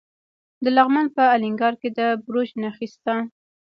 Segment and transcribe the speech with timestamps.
[0.63, 3.13] د لغمان په الینګار کې د بیروج نښې شته.